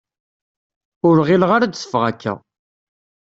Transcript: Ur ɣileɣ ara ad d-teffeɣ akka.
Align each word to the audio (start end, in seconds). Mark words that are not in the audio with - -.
Ur 1.07 1.15
ɣileɣ 1.27 1.51
ara 1.53 1.65
ad 1.65 1.71
d-teffeɣ 1.73 2.03
akka. 2.11 2.33